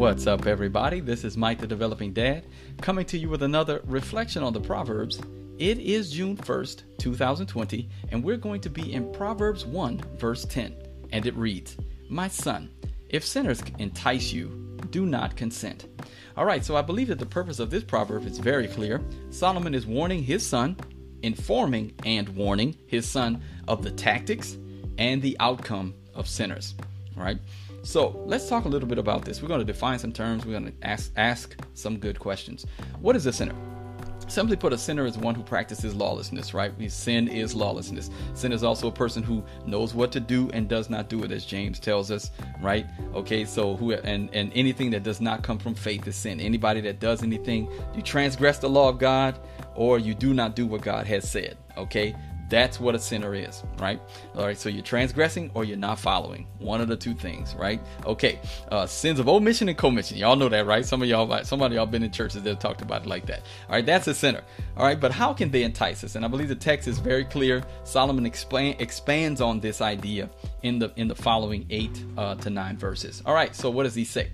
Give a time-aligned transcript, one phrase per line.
[0.00, 1.00] What's up, everybody?
[1.00, 2.46] This is Mike, the Developing Dad,
[2.80, 5.20] coming to you with another reflection on the Proverbs.
[5.58, 10.74] It is June 1st, 2020, and we're going to be in Proverbs 1, verse 10.
[11.12, 11.76] And it reads,
[12.08, 12.70] My son,
[13.10, 15.84] if sinners entice you, do not consent.
[16.34, 19.02] All right, so I believe that the purpose of this proverb is very clear.
[19.28, 20.78] Solomon is warning his son,
[21.22, 24.56] informing and warning his son of the tactics
[24.96, 26.74] and the outcome of sinners.
[27.18, 27.36] All right.
[27.82, 29.40] So let's talk a little bit about this.
[29.42, 30.44] We're going to define some terms.
[30.44, 32.66] We're going to ask ask some good questions.
[33.00, 33.54] What is a sinner?
[34.28, 36.72] Simply put, a sinner is one who practices lawlessness, right?
[36.88, 38.10] Sin is lawlessness.
[38.34, 41.32] Sin is also a person who knows what to do and does not do it,
[41.32, 42.30] as James tells us,
[42.62, 42.86] right?
[43.12, 46.38] Okay, so who and and anything that does not come from faith is sin.
[46.38, 49.36] Anybody that does anything, you transgress the law of God,
[49.74, 51.56] or you do not do what God has said.
[51.76, 52.14] Okay,
[52.50, 54.00] that's what a sinner is, right?
[54.34, 56.46] All right, so you're transgressing or you're not following.
[56.58, 57.80] One of the two things, right?
[58.04, 58.40] Okay,
[58.70, 60.18] uh, sins of omission and commission.
[60.18, 60.84] Y'all know that, right?
[60.84, 63.42] Some of y'all, some of y'all been in churches that talked about it like that.
[63.68, 64.42] All right, that's a sinner.
[64.76, 66.16] All right, but how can they entice us?
[66.16, 67.62] And I believe the text is very clear.
[67.84, 70.28] Solomon explain, expands on this idea
[70.62, 73.22] in the in the following eight uh, to nine verses.
[73.24, 74.30] All right, so what does he say?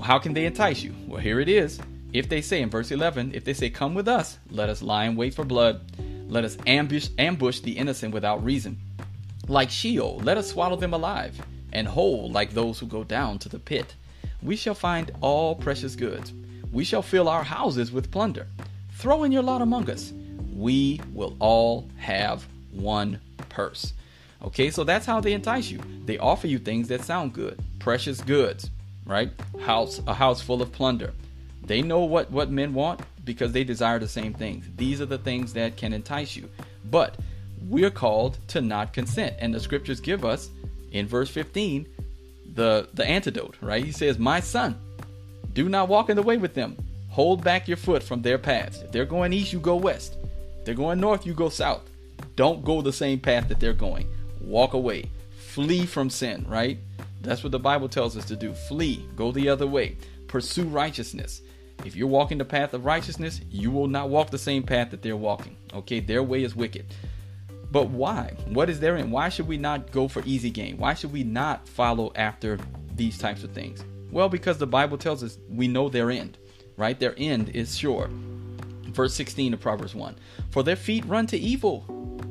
[0.00, 0.94] How can they entice you?
[1.06, 1.80] Well, here it is.
[2.12, 5.04] If they say in verse 11, if they say, Come with us, let us lie
[5.04, 5.80] in wait for blood
[6.30, 8.78] let us ambush, ambush the innocent without reason.
[9.48, 11.40] Like Sheol, let us swallow them alive,
[11.72, 13.94] and whole like those who go down to the pit.
[14.40, 16.32] We shall find all precious goods.
[16.72, 18.46] We shall fill our houses with plunder.
[18.92, 20.12] Throw in your lot among us.
[20.54, 23.92] We will all have one purse.
[24.42, 25.80] Okay, so that's how they entice you.
[26.04, 28.70] They offer you things that sound good, precious goods,
[29.04, 29.30] right?
[29.60, 31.12] House, a house full of plunder.
[31.70, 34.64] They know what what men want because they desire the same things.
[34.76, 36.48] These are the things that can entice you.
[36.90, 37.14] But
[37.68, 39.36] we're called to not consent.
[39.38, 40.50] And the scriptures give us
[40.90, 41.86] in verse 15
[42.56, 43.84] the the antidote, right?
[43.84, 44.80] He says, "My son,
[45.52, 46.76] do not walk in the way with them.
[47.10, 48.82] Hold back your foot from their paths.
[48.82, 50.16] If they're going east, you go west.
[50.58, 51.88] If they're going north, you go south.
[52.34, 54.08] Don't go the same path that they're going.
[54.40, 55.08] Walk away.
[55.38, 56.78] Flee from sin, right?
[57.22, 58.54] That's what the Bible tells us to do.
[58.54, 59.06] Flee.
[59.14, 59.96] Go the other way.
[60.26, 61.42] Pursue righteousness.
[61.84, 65.02] If you're walking the path of righteousness, you will not walk the same path that
[65.02, 65.56] they're walking.
[65.72, 66.86] Okay, their way is wicked.
[67.70, 68.34] But why?
[68.46, 69.12] What is their end?
[69.12, 70.76] Why should we not go for easy gain?
[70.76, 72.58] Why should we not follow after
[72.94, 73.84] these types of things?
[74.10, 76.36] Well, because the Bible tells us we know their end,
[76.76, 76.98] right?
[76.98, 78.10] Their end is sure.
[78.86, 80.16] Verse 16 of Proverbs 1
[80.50, 81.84] For their feet run to evil,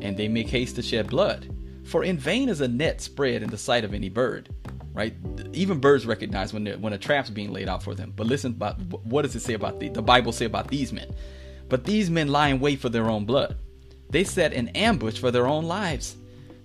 [0.00, 1.54] and they make haste to shed blood.
[1.84, 4.48] For in vain is a net spread in the sight of any bird
[4.96, 5.14] right?
[5.52, 8.12] Even birds recognize when when a trap's being laid out for them.
[8.14, 11.14] But listen about what does it say about the the Bible say about these men?
[11.68, 13.56] But these men lie in wait for their own blood.
[14.10, 16.16] They set an ambush for their own lives.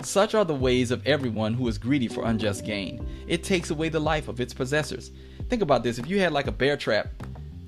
[0.04, 3.08] Such are the ways of everyone who is greedy for unjust gain.
[3.28, 5.12] It takes away the life of its possessors.
[5.50, 5.98] Think about this.
[5.98, 7.10] If you had like a bear trap,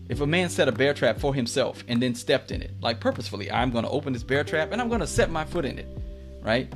[0.10, 3.00] if a man set a bear trap for himself and then stepped in it, like
[3.00, 5.66] purposefully, I'm going to open this bear trap and I'm going to set my foot
[5.66, 5.88] in it,
[6.42, 6.72] right?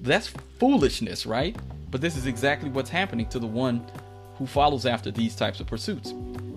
[0.00, 1.56] That's foolishness, right?
[1.90, 3.86] But this is exactly what's happening to the one
[4.36, 6.14] who follows after these types of pursuits.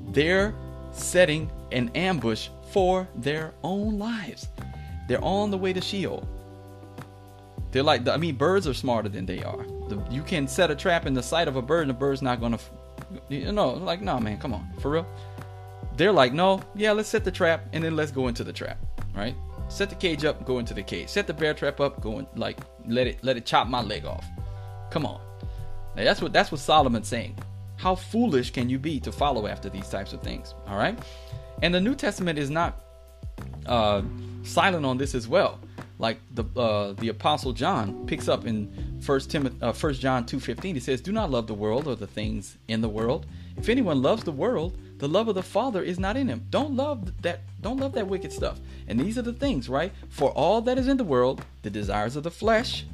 [0.09, 0.53] They're
[0.91, 4.47] setting an ambush for their own lives.
[5.07, 6.27] They're on the way to Sheol.
[7.71, 9.63] They're like, I mean, birds are smarter than they are.
[9.87, 12.21] The, you can set a trap in the sight of a bird, and the bird's
[12.21, 12.59] not gonna,
[13.27, 15.07] you know, like, no, man, come on, for real.
[15.95, 18.77] They're like, no, yeah, let's set the trap, and then let's go into the trap,
[19.15, 19.35] right?
[19.67, 21.09] Set the cage up, go into the cage.
[21.09, 22.57] Set the bear trap up, go in, like,
[22.87, 24.25] let it, let it chop my leg off.
[24.89, 25.21] Come on.
[25.95, 27.37] Now that's what that's what Solomon's saying.
[27.77, 30.53] How foolish can you be to follow after these types of things?
[30.67, 30.97] All right,
[31.61, 32.81] and the New Testament is not
[33.65, 34.01] uh,
[34.43, 35.59] silent on this as well.
[35.97, 40.39] Like the uh, the Apostle John picks up in First Timothy, uh, First John two
[40.39, 40.75] fifteen.
[40.75, 43.25] He says, "Do not love the world or the things in the world.
[43.57, 46.45] If anyone loves the world, the love of the Father is not in him.
[46.49, 47.41] Don't love that.
[47.61, 48.59] Don't love that wicked stuff.
[48.87, 49.91] And these are the things, right?
[50.09, 52.85] For all that is in the world, the desires of the flesh,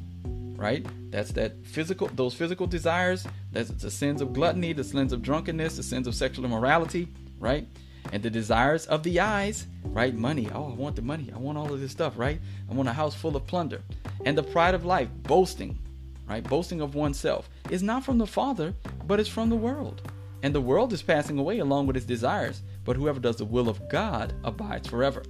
[0.56, 0.86] right?
[1.10, 3.26] That's that physical, those physical desires.
[3.52, 7.08] That's the sins of gluttony, the sins of drunkenness, the sins of sexual immorality,
[7.38, 7.66] right?
[8.12, 10.14] And the desires of the eyes, right?
[10.14, 10.48] Money.
[10.54, 11.30] Oh, I want the money.
[11.34, 12.40] I want all of this stuff, right?
[12.70, 13.82] I want a house full of plunder.
[14.24, 15.78] And the pride of life, boasting,
[16.28, 16.44] right?
[16.44, 18.74] Boasting of oneself is not from the Father,
[19.06, 20.10] but it's from the world.
[20.42, 23.68] And the world is passing away along with its desires, but whoever does the will
[23.68, 25.24] of God abides forever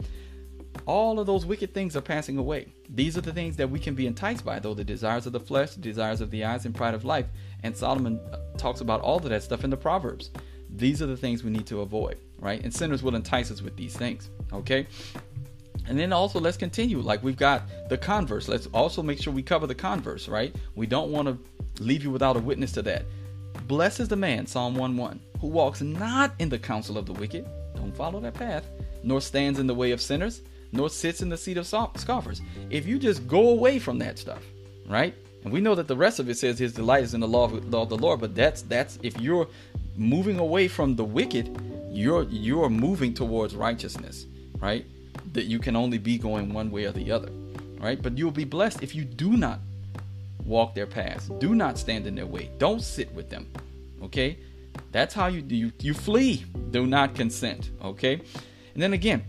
[0.87, 2.73] all of those wicked things are passing away.
[2.88, 5.41] These are the things that we can be enticed by, though the desires of the
[5.41, 7.27] flesh, the desires of the eyes, and pride of life.
[7.65, 10.31] And Solomon uh, talks about all of that stuff in the Proverbs.
[10.71, 12.62] These are the things we need to avoid, right?
[12.62, 14.87] And sinners will entice us with these things, okay?
[15.88, 17.00] And then also, let's continue.
[17.00, 18.49] Like we've got the converse.
[18.49, 20.55] Let's also make sure we cover the converse, right?
[20.75, 23.06] We don't want to leave you without a witness to that.
[23.67, 27.12] Blessed is the man, Psalm 1 1, who walks not in the counsel of the
[27.12, 28.69] wicked, don't follow that path,
[29.03, 30.43] nor stands in the way of sinners,
[30.73, 32.41] nor sits in the seat of scoffers.
[32.71, 34.43] If you just go away from that stuff,
[34.89, 35.15] right?
[35.45, 37.45] And we know that the rest of it says his delight is in the law
[37.45, 39.47] of, law of the Lord, but that's that's if you're
[39.97, 41.57] moving away from the wicked,
[41.91, 44.27] you're you're moving towards righteousness,
[44.59, 44.85] right?
[45.33, 47.31] That you can only be going one way or the other,
[47.79, 48.01] right?
[48.01, 49.61] But you'll be blessed if you do not
[50.45, 51.29] walk their paths.
[51.39, 52.51] Do not stand in their way.
[52.59, 53.49] Don't sit with them.
[54.03, 54.39] Okay?
[54.93, 56.45] That's how you you you flee.
[56.71, 57.71] Do not consent.
[57.83, 58.15] Okay?
[58.75, 59.25] And then again,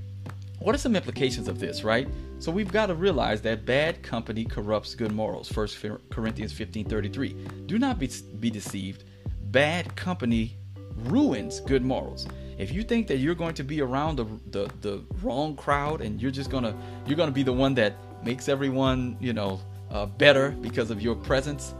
[0.67, 2.09] what are some implications of this, right?
[2.39, 5.49] So we've got to realize that bad company corrupts good morals.
[5.49, 5.69] 1
[6.09, 7.67] Corinthians 15:33.
[7.67, 8.11] Do not be,
[8.41, 9.05] be deceived.
[9.43, 10.57] Bad company
[11.05, 12.27] ruins good morals.
[12.57, 16.21] If you think that you're going to be around the, the, the wrong crowd and
[16.21, 16.75] you're just gonna
[17.05, 17.93] you're gonna be the one that
[18.25, 19.61] makes everyone you know
[19.91, 21.75] uh, better because of your presence,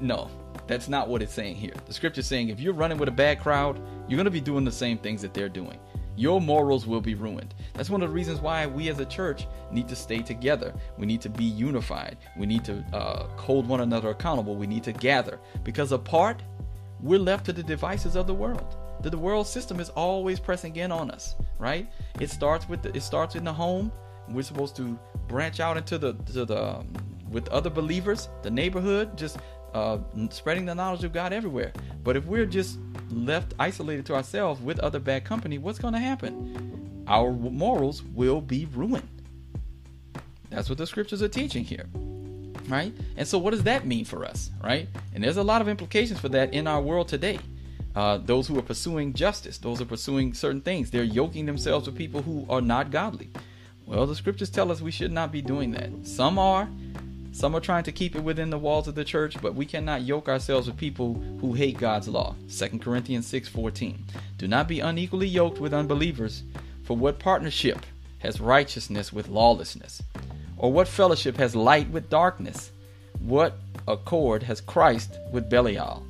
[0.00, 0.30] no,
[0.66, 1.74] that's not what it's saying here.
[1.84, 3.78] The scripture's saying if you're running with a bad crowd,
[4.08, 5.78] you're gonna be doing the same things that they're doing
[6.16, 7.54] your morals will be ruined.
[7.74, 10.74] That's one of the reasons why we as a church need to stay together.
[10.98, 12.16] We need to be unified.
[12.36, 14.56] We need to uh, hold one another accountable.
[14.56, 16.42] We need to gather because apart,
[17.00, 18.76] we're left to the devices of the world.
[19.02, 21.86] The, the world system is always pressing in on us, right?
[22.18, 23.92] It starts with the, it starts in the home.
[24.28, 24.98] We're supposed to
[25.28, 26.92] branch out into the to the um,
[27.30, 29.38] with other believers, the neighborhood, just
[29.74, 29.98] uh,
[30.30, 31.72] spreading the knowledge of God everywhere.
[32.02, 32.78] But if we're just
[33.10, 37.04] left isolated to ourselves with other bad company, what's going to happen?
[37.06, 39.08] Our morals will be ruined.
[40.50, 41.86] That's what the scriptures are teaching here.
[42.68, 42.92] Right?
[43.16, 44.50] And so, what does that mean for us?
[44.62, 44.88] Right?
[45.14, 47.38] And there's a lot of implications for that in our world today.
[47.94, 51.86] Uh, those who are pursuing justice, those who are pursuing certain things, they're yoking themselves
[51.86, 53.30] with people who are not godly.
[53.86, 55.90] Well, the scriptures tell us we should not be doing that.
[56.06, 56.68] Some are,
[57.36, 60.00] some are trying to keep it within the walls of the church, but we cannot
[60.00, 62.34] yoke ourselves with people who hate God's law.
[62.48, 63.98] 2 Corinthians 6:14.
[64.38, 66.44] Do not be unequally yoked with unbelievers,
[66.82, 67.84] for what partnership
[68.20, 70.02] has righteousness with lawlessness?
[70.56, 72.72] Or what fellowship has light with darkness?
[73.18, 76.06] What accord has Christ with Belial?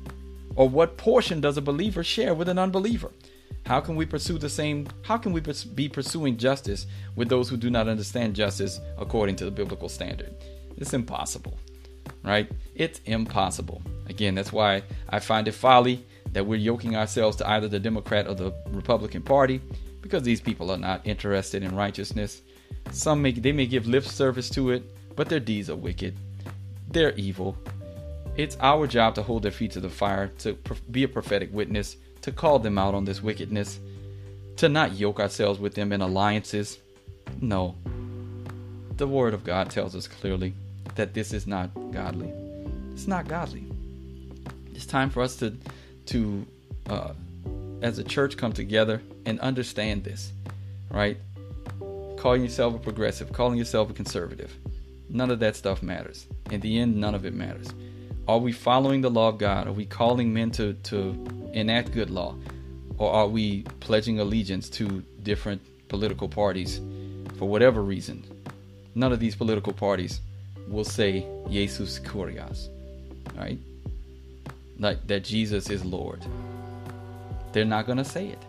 [0.55, 3.11] Or what portion does a believer share with an unbeliever?
[3.65, 5.41] How can we pursue the same how can we
[5.75, 6.85] be pursuing justice
[7.17, 10.33] with those who do not understand justice according to the biblical standard?
[10.77, 11.57] It's impossible,
[12.23, 12.49] right?
[12.75, 13.81] It's impossible.
[14.07, 18.27] Again, that's why I find it folly that we're yoking ourselves to either the Democrat
[18.27, 19.61] or the Republican Party
[20.01, 22.41] because these people are not interested in righteousness.
[22.91, 24.83] Some may they may give lip service to it,
[25.15, 26.15] but their deeds are wicked.
[26.89, 27.57] They're evil.
[28.37, 30.57] It's our job to hold their feet to the fire, to
[30.91, 33.79] be a prophetic witness, to call them out on this wickedness,
[34.57, 36.77] to not yoke ourselves with them in alliances.
[37.41, 37.75] No.
[38.95, 40.53] The Word of God tells us clearly
[40.97, 42.31] that this is not godly.
[42.93, 43.65] It's not godly.
[44.73, 45.55] It's time for us to,
[46.07, 46.45] to
[46.89, 47.13] uh,
[47.81, 50.31] as a church, come together and understand this,
[50.89, 51.17] right?
[52.17, 54.55] Calling yourself a progressive, calling yourself a conservative,
[55.09, 56.27] none of that stuff matters.
[56.49, 57.67] In the end, none of it matters.
[58.27, 59.67] Are we following the law of God?
[59.67, 62.35] Are we calling men to, to enact good law?
[62.97, 66.81] Or are we pledging allegiance to different political parties
[67.37, 68.25] for whatever reason?
[68.95, 70.19] None of these political parties
[70.67, 72.69] will say Jesus Kurios,
[73.37, 73.59] right?
[74.79, 76.23] Like that Jesus is Lord.
[77.51, 78.39] They're not going to say it.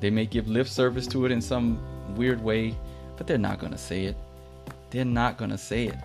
[0.00, 1.78] They may give lip service to it in some
[2.16, 2.74] weird way,
[3.16, 4.16] but they're not going to say it.
[4.90, 5.98] They're not going to say it.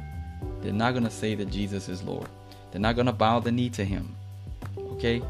[0.62, 2.28] They're not going to say that Jesus is Lord.
[2.72, 4.16] They're not going to bow the knee to him.
[4.78, 5.22] Okay?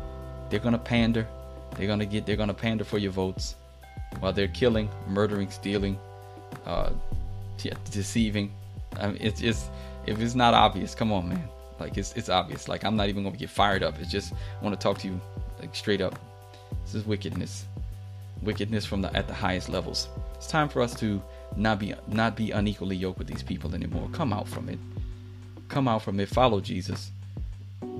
[0.50, 1.27] They're going to pander.
[1.75, 3.55] They're going to get they're going to pander for your votes
[4.19, 5.97] while they're killing, murdering, stealing,
[6.65, 6.91] uh,
[7.91, 8.51] deceiving,
[9.00, 9.69] I mean, it's just
[10.05, 11.47] if it's not obvious, come on, man.
[11.79, 12.67] Like it's it's obvious.
[12.67, 14.00] Like I'm not even gonna get fired up.
[14.00, 15.19] It's just I want to talk to you
[15.59, 16.19] like straight up.
[16.85, 17.65] This is wickedness,
[18.41, 20.07] wickedness from the at the highest levels.
[20.35, 21.21] It's time for us to
[21.55, 24.09] not be not be unequally yoked with these people anymore.
[24.12, 24.79] Come out from it.
[25.69, 26.29] Come out from it.
[26.29, 27.12] Follow Jesus.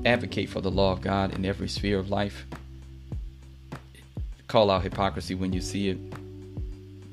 [0.06, 2.46] Advocate for the law of God in every sphere of life.
[4.48, 5.98] Call out hypocrisy when you see it.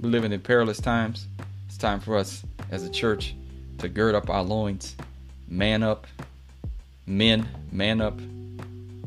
[0.00, 1.26] We're living in perilous times.
[1.66, 3.34] It's time for us as a church
[3.80, 4.94] to gird up our loins,
[5.48, 6.06] man up,
[7.06, 8.18] men, man up.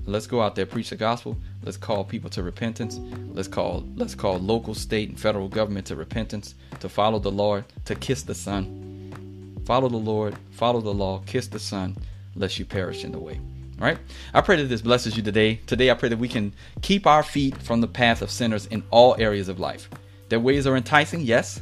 [0.06, 1.38] Let's go out there preach the gospel.
[1.64, 3.00] Let's call people to repentance.
[3.34, 7.64] Let's call let's call local, state, and federal government to repentance, to follow the Lord,
[7.86, 9.62] to kiss the Son.
[9.66, 11.96] Follow the Lord, follow the law, kiss the Son,
[12.36, 13.40] lest you perish in the way.
[13.80, 13.98] All right?
[14.34, 15.62] I pray that this blesses you today.
[15.68, 18.84] Today I pray that we can keep our feet from the path of sinners in
[18.92, 19.90] all areas of life.
[20.30, 21.62] Their ways are enticing, yes,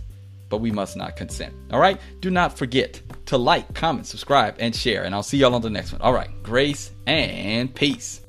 [0.52, 1.56] but we must not consent.
[1.72, 2.00] All right?
[2.20, 5.04] Do not forget to like, comment, subscribe, and share.
[5.06, 6.02] And I'll see y'all on the next one.
[6.02, 6.30] All right.
[6.44, 8.21] Grace and peace.